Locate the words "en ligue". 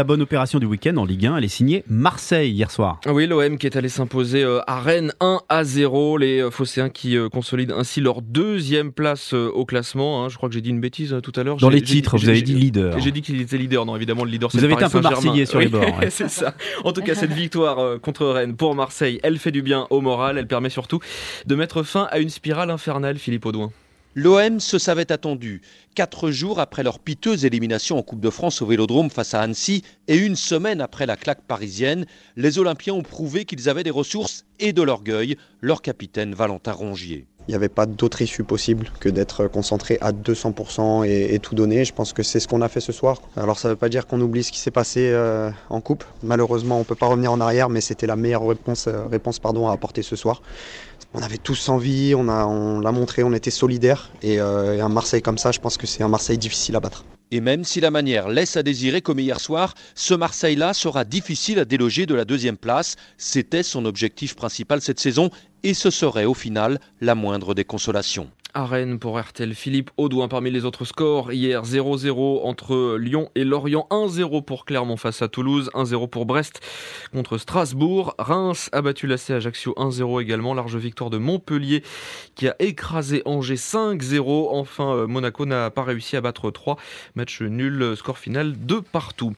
0.96-1.26